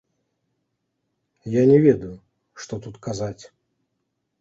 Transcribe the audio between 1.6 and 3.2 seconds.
не ведаю, што тут